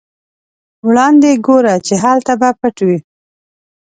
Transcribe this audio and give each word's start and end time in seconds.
وړاندې 0.87 1.31
ګوره 1.45 1.75
چې 1.85 1.93
هلته 2.03 2.33
به 2.41 2.49
پټ 2.59 2.75
وي. 2.87 2.97